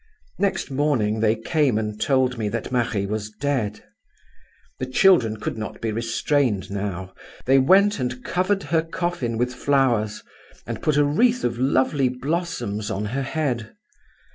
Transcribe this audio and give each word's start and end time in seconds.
"Next 0.39 0.71
morning 0.71 1.19
they 1.19 1.35
came 1.35 1.77
and 1.77 2.01
told 2.01 2.39
me 2.39 2.49
that 2.49 2.71
Marie 2.71 3.05
was 3.05 3.29
dead. 3.29 3.83
The 4.79 4.87
children 4.87 5.37
could 5.37 5.59
not 5.59 5.79
be 5.79 5.91
restrained 5.91 6.71
now; 6.71 7.13
they 7.45 7.59
went 7.59 7.99
and 7.99 8.23
covered 8.25 8.63
her 8.63 8.81
coffin 8.81 9.37
with 9.37 9.53
flowers, 9.53 10.23
and 10.65 10.81
put 10.81 10.97
a 10.97 11.05
wreath 11.05 11.43
of 11.43 11.59
lovely 11.59 12.09
blossoms 12.09 12.89
on 12.89 13.05
her 13.13 13.21
head. 13.21 13.75